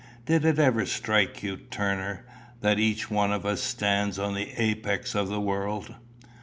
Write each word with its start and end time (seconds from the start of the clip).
Did 0.25 0.45
it 0.45 0.57
ever 0.57 0.87
strike 0.87 1.43
you, 1.43 1.57
Turner, 1.57 2.25
that 2.61 2.79
each 2.79 3.11
one 3.11 3.31
of 3.31 3.45
us 3.45 3.61
stands 3.61 4.17
on 4.17 4.33
the 4.33 4.51
apex 4.59 5.13
of 5.13 5.27
the 5.29 5.39
world? 5.39 5.93